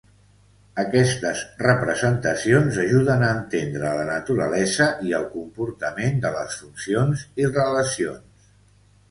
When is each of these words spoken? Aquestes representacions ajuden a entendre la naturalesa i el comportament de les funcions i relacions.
Aquestes 0.83 1.41
representacions 1.63 2.79
ajuden 2.85 3.25
a 3.27 3.29
entendre 3.41 3.91
la 3.99 4.07
naturalesa 4.09 4.89
i 5.11 5.15
el 5.19 5.29
comportament 5.37 6.19
de 6.25 6.33
les 6.39 6.59
funcions 6.65 7.29
i 7.45 7.49
relacions. 7.55 8.51